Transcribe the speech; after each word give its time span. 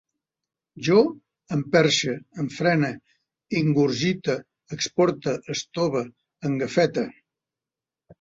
Jo 0.85 1.01
emperxe, 1.55 2.15
enfrene, 2.43 2.89
ingurgite, 3.59 4.37
exporte, 4.77 5.35
estove, 5.57 6.03
engafete 6.51 7.05